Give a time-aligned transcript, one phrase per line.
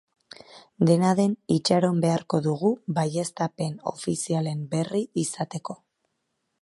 [0.89, 5.79] Dena den, itxaron beharko dugu baieztapen ofizialen berri izateko.